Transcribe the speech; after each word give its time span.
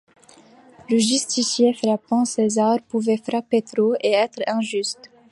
Le 0.89 0.97
justicier, 0.97 1.75
frappant 1.75 2.25
César, 2.25 2.79
pouvait 2.87 3.21
frapper 3.23 3.61
trop, 3.61 3.93
et 4.01 4.13
être 4.13 4.41
injuste. 4.47 5.11